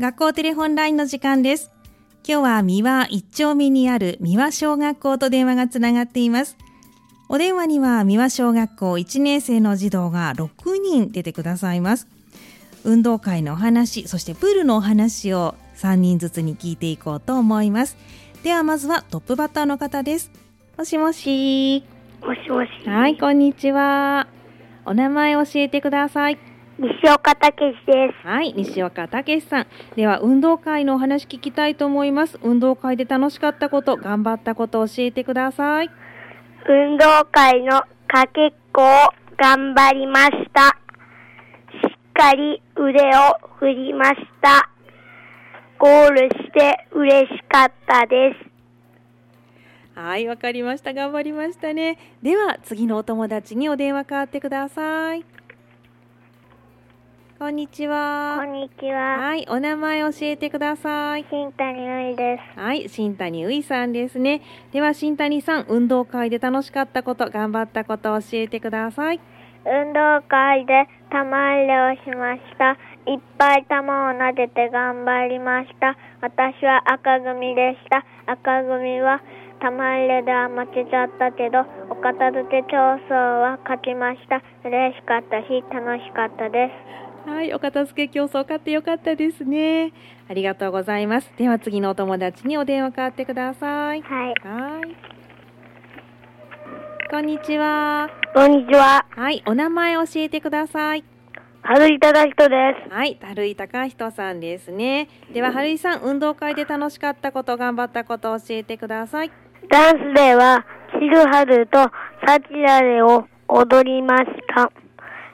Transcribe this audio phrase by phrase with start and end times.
[0.00, 1.70] 学校テレホンラインの時間です。
[2.26, 6.56] 今日は三輪一丁目にある三輪小学校と電話がつながっています。
[7.28, 12.08] お電話には三輪小学校1年生の児童が6人出てくださいます。
[12.82, 17.96] 運動会のお話そしてプールのお話を3人ずつに聞いていこうと思います。
[18.42, 20.32] ではまずはトップバッターの方です。
[20.76, 21.84] もしもし。
[22.20, 22.88] もしもし。
[22.88, 24.26] はいこんにちは。
[24.86, 26.38] お名前教えてください
[26.76, 28.26] 西岡武史です。
[28.26, 35.90] はい西岡武さんでは運動会のお話聞きたいと思います運動会で楽しかったこと頑張ったことを教えてください
[36.68, 38.86] 運動会のかけっこを
[39.36, 40.68] 頑張りました。
[40.68, 44.68] しっかり腕を振りました。
[45.78, 48.54] ゴールして嬉しかったです。
[49.94, 55.24] はいわかりました頑張りましたねでは次のお友達にお電話変わってください
[57.44, 59.18] こんにちこはんにちは。
[59.18, 62.58] はいお名前教えてください新谷瑠衣です。
[62.58, 64.40] はい新谷ういさんですね
[64.72, 69.20] では新谷さん運動会で楽しかったこと頑張ったことを教えてください
[69.66, 72.78] 運動会で玉入れをしました。
[73.12, 75.98] いっぱい玉を撫でて頑張りました。
[76.22, 78.06] 私は赤組でした。
[78.24, 79.20] 赤組は
[79.60, 81.60] 玉入れでは負けちゃったけど、
[81.90, 82.76] お片付け競
[83.08, 84.40] 争は勝ちました。
[84.64, 87.13] 嬉しかったし、楽しかったです。
[87.26, 89.92] はいお片付け競争勝ってよかったですね
[90.28, 94.34] ありがとうございますでは次のお友達にお電話変わってくださいはい。
[94.46, 94.96] はい
[97.10, 99.06] こんにちはこんにちは。
[99.10, 101.04] はいお名前教えてください
[101.66, 102.56] 春井忠人で
[102.88, 102.94] す。
[102.94, 105.08] はい、春井隆人さんですね。
[105.32, 109.32] では、春井さん、運動会で楽しかったこと、頑張ったことを教えてください。
[109.70, 111.78] ダンスでは、チルハルと
[112.26, 114.70] サチラレを踊りました。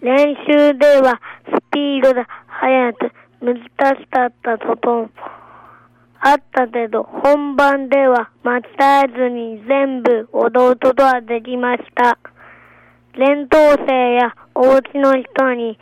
[0.00, 1.43] 練習では、ス
[1.74, 3.56] ピードで速く、難
[4.00, 5.10] しかったことも
[6.20, 8.62] あったけど、本番では間違
[9.04, 12.18] えずに全部踊ることができました。
[13.18, 15.78] 連投生やお家の人に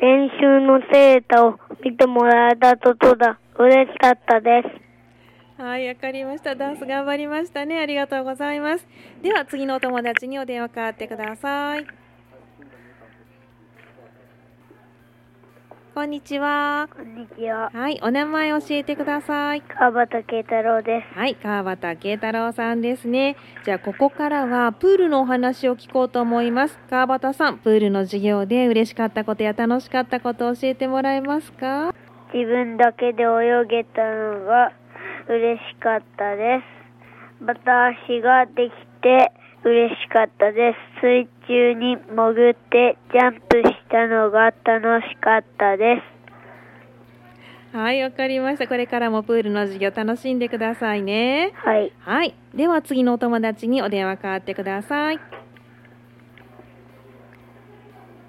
[0.00, 5.62] 練習の成果を見てもらえたことが嬉しかったです。
[5.62, 6.54] はい、わかりました。
[6.54, 7.78] ダンス頑張りましたね。
[7.78, 8.86] ありがとうございます。
[9.22, 12.03] では、次のお友達にお電話変わってください。
[15.94, 16.88] こんにちは。
[16.92, 17.70] こんにちは。
[17.72, 19.62] はい、お名前教えてください。
[19.62, 21.16] 川端慶太郎です。
[21.16, 23.36] はい、川端慶太郎さんですね。
[23.64, 26.76] じゃあ、ここからはプールのお話を聞こうと思います。
[26.90, 31.94] 川端さん、プールの授業で嬉しかったことや楽しかったことを教えてもらえますか？
[32.34, 34.72] 自分だけで泳げたのが
[35.28, 36.58] 嬉しかったで
[37.38, 37.44] す。
[37.44, 39.30] また足ができて
[39.64, 41.00] 嬉しかったです。
[41.00, 46.02] 水中に潜ってジャンプしたのが楽しかったで
[47.72, 47.76] す。
[47.76, 48.68] はい、わかりました。
[48.68, 51.52] これからもプールの授業楽しんでくださいね。
[51.56, 51.92] はい。
[52.00, 55.20] はい、では次のお友達にお電話変わってください。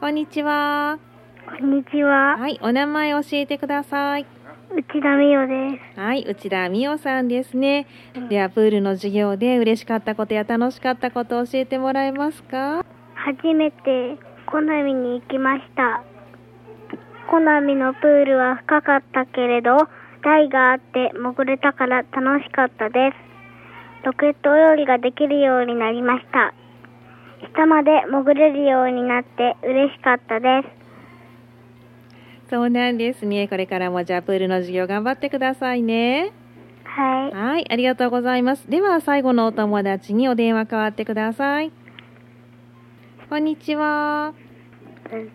[0.00, 0.98] こんにちは。
[1.46, 2.38] こんにちは。
[2.38, 4.37] はい、お名前教えてください。
[4.70, 6.00] 内田美代です。
[6.00, 7.86] はい、内田美代さんですね。
[8.28, 12.84] ではプールの授業で嬉しかったことや楽しかったことを教えてもらえますか？
[13.14, 16.02] 初めてコナミに行きました。
[17.30, 19.76] コナミのプールは深かったけれど、
[20.22, 24.06] 台があって潜れたから楽しかったです。
[24.06, 26.54] ロケット泳ぎができるようになりました。
[27.54, 30.77] 下まで潜れるようになって嬉しかったです。
[32.50, 33.46] そうなんですね。
[33.48, 36.32] これからもじゃあプールの授業頑張ってくださいね。
[36.84, 37.30] はい。
[37.32, 38.68] はい、ありがとうございます。
[38.70, 41.70] では最後のお友達にお電話変わってください。
[43.28, 44.32] こんにちは。
[45.10, 45.28] えっ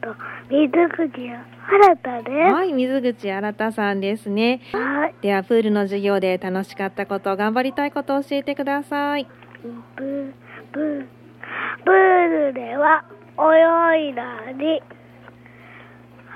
[0.00, 0.14] と、
[0.50, 2.52] 水口新たです。
[2.52, 4.60] はい、水口新さんですね。
[4.72, 5.14] はい。
[5.22, 9.28] ではプールの授業で楽しかったこと、頑張りたいことを教えてください。
[9.62, 10.32] プー
[12.46, 13.04] ルでは
[13.38, 14.24] 泳いだ
[14.58, 14.82] り、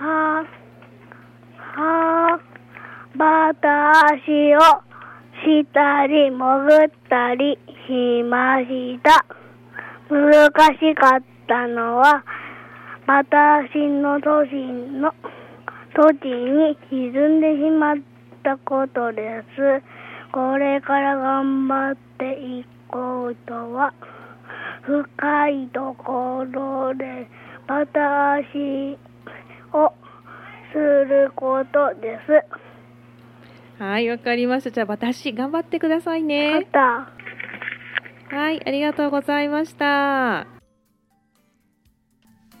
[0.00, 0.46] は、
[1.56, 2.40] は、
[3.18, 4.60] バタ足を
[5.44, 9.26] したり潜ったりしました。
[10.08, 12.24] 難しかったのは、
[13.06, 14.56] 私の年
[15.02, 15.12] の、
[15.94, 17.96] 時に沈んでしまっ
[18.42, 19.82] たことです。
[20.32, 23.92] これから頑張っていこうとは、
[24.80, 27.28] 深いところで
[27.66, 28.96] バタ足
[29.72, 29.92] を
[30.72, 33.82] することです。
[33.82, 34.70] はい、わかりました。
[34.70, 36.68] じゃあ私頑張ってくださいまね。
[36.70, 37.08] た、
[38.28, 40.46] はい、ありがとうございました。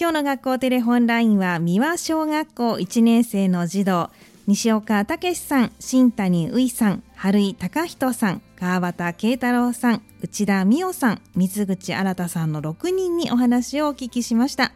[0.00, 4.10] 今日の学校テレホンラインは三輪小学校1年生の児童
[4.48, 14.72] 西岡武さん、新谷ういさん、春井隆人さん、川端慶太郎さん、内田美代さん、水口新さんの6人にお話をお聞きしました。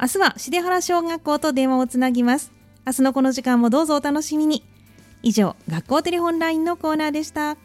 [0.00, 2.52] 明日は重原小学校と電話をつなぎます。
[2.84, 4.64] 明日のこの時間もどうぞお楽しみに。
[5.22, 7.56] 以上、学校テレホンラインのコーナーでした。